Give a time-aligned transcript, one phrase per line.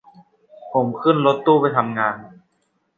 [0.71, 2.15] ผมขึ้นรถตู้ไปทำงาน